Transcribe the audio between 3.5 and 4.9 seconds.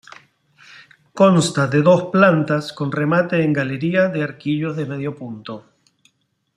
galería de arquillos de